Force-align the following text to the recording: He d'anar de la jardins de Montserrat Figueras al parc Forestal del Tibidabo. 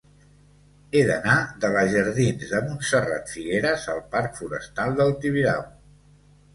He 0.99 1.03
d'anar 1.09 1.35
de 1.65 1.71
la 1.75 1.83
jardins 1.91 2.49
de 2.55 2.63
Montserrat 2.71 3.31
Figueras 3.37 3.87
al 3.97 4.05
parc 4.19 4.37
Forestal 4.43 4.99
del 5.03 5.19
Tibidabo. 5.25 5.75